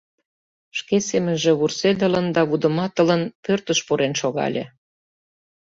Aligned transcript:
Шке 0.77 0.97
семынже 1.09 1.51
вурседылын 1.59 2.27
да 2.35 2.41
вудыматылын, 2.49 3.21
пӧртыш 3.43 3.79
пурен 3.87 4.13
шогале. 4.21 4.63